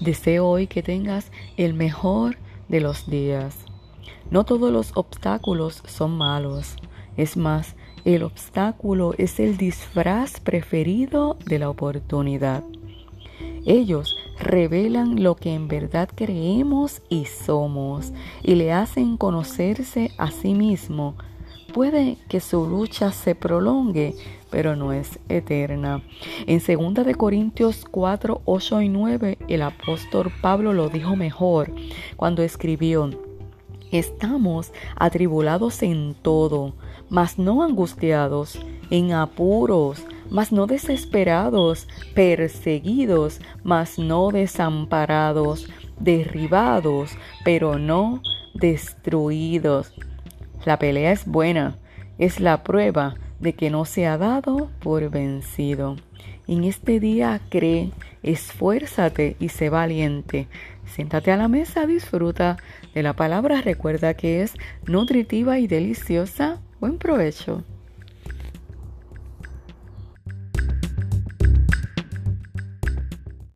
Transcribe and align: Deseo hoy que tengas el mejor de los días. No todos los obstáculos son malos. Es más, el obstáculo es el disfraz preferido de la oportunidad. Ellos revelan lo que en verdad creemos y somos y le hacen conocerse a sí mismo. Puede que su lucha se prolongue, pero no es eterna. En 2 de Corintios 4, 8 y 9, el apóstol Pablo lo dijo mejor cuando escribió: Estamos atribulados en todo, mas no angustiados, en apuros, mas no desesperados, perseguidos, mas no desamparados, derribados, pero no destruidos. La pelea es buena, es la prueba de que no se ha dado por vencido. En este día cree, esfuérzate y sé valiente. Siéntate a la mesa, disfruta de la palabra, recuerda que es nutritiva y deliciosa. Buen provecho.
Deseo 0.00 0.46
hoy 0.46 0.66
que 0.66 0.82
tengas 0.82 1.30
el 1.56 1.74
mejor 1.74 2.36
de 2.68 2.80
los 2.80 3.08
días. 3.08 3.56
No 4.30 4.44
todos 4.44 4.72
los 4.72 4.92
obstáculos 4.96 5.82
son 5.86 6.16
malos. 6.16 6.76
Es 7.16 7.36
más, 7.36 7.76
el 8.04 8.22
obstáculo 8.22 9.14
es 9.18 9.38
el 9.38 9.56
disfraz 9.56 10.40
preferido 10.40 11.38
de 11.46 11.58
la 11.58 11.70
oportunidad. 11.70 12.64
Ellos 13.66 14.16
revelan 14.38 15.22
lo 15.22 15.36
que 15.36 15.54
en 15.54 15.68
verdad 15.68 16.08
creemos 16.14 17.00
y 17.08 17.24
somos 17.24 18.12
y 18.42 18.56
le 18.56 18.72
hacen 18.72 19.16
conocerse 19.16 20.10
a 20.18 20.30
sí 20.30 20.54
mismo. 20.54 21.14
Puede 21.74 22.18
que 22.28 22.38
su 22.38 22.68
lucha 22.68 23.10
se 23.10 23.34
prolongue, 23.34 24.14
pero 24.48 24.76
no 24.76 24.92
es 24.92 25.18
eterna. 25.28 26.02
En 26.46 26.60
2 26.64 27.04
de 27.04 27.16
Corintios 27.16 27.84
4, 27.90 28.42
8 28.44 28.82
y 28.82 28.88
9, 28.88 29.38
el 29.48 29.62
apóstol 29.62 30.30
Pablo 30.40 30.72
lo 30.72 30.88
dijo 30.88 31.16
mejor 31.16 31.72
cuando 32.14 32.44
escribió: 32.44 33.10
Estamos 33.90 34.72
atribulados 34.94 35.82
en 35.82 36.14
todo, 36.14 36.76
mas 37.08 37.40
no 37.40 37.64
angustiados, 37.64 38.64
en 38.90 39.12
apuros, 39.12 40.06
mas 40.30 40.52
no 40.52 40.68
desesperados, 40.68 41.88
perseguidos, 42.14 43.40
mas 43.64 43.98
no 43.98 44.30
desamparados, 44.30 45.68
derribados, 45.98 47.18
pero 47.44 47.80
no 47.80 48.22
destruidos. 48.54 49.92
La 50.64 50.78
pelea 50.78 51.12
es 51.12 51.26
buena, 51.26 51.76
es 52.18 52.40
la 52.40 52.62
prueba 52.62 53.14
de 53.40 53.52
que 53.52 53.70
no 53.70 53.84
se 53.84 54.06
ha 54.06 54.16
dado 54.16 54.70
por 54.80 55.10
vencido. 55.10 55.96
En 56.46 56.64
este 56.64 57.00
día 57.00 57.40
cree, 57.48 57.90
esfuérzate 58.22 59.36
y 59.38 59.48
sé 59.48 59.68
valiente. 59.68 60.48
Siéntate 60.86 61.32
a 61.32 61.36
la 61.36 61.48
mesa, 61.48 61.86
disfruta 61.86 62.56
de 62.94 63.02
la 63.02 63.14
palabra, 63.14 63.60
recuerda 63.62 64.14
que 64.14 64.42
es 64.42 64.54
nutritiva 64.86 65.58
y 65.58 65.66
deliciosa. 65.66 66.60
Buen 66.80 66.98
provecho. 66.98 67.62